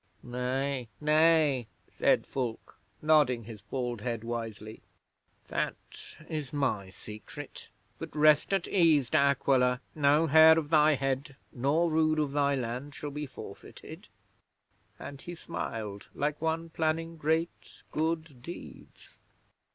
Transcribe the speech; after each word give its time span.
'"Nay, 0.23 0.89
nay," 0.99 1.67
said 1.87 2.25
Fulke, 2.25 2.75
nodding 3.03 3.43
his 3.43 3.61
bald 3.61 4.01
head 4.01 4.23
wisely. 4.23 4.81
"That 5.49 5.75
is 6.27 6.51
my 6.51 6.89
secret. 6.89 7.69
But 7.99 8.15
rest 8.15 8.51
at 8.51 8.67
ease, 8.67 9.11
De 9.11 9.19
Aquila, 9.19 9.79
no 9.93 10.25
hair 10.25 10.57
of 10.57 10.71
thy 10.71 10.95
head 10.95 11.35
nor 11.53 11.91
rood 11.91 12.17
of 12.17 12.31
thy 12.31 12.55
land 12.55 12.95
shall 12.95 13.11
be 13.11 13.27
forfeited," 13.27 14.07
and 14.97 15.21
he 15.21 15.35
smiled 15.35 16.09
like 16.15 16.41
one 16.41 16.69
planning 16.71 17.15
great 17.15 17.83
good 17.91 18.41
deeds. 18.41 19.17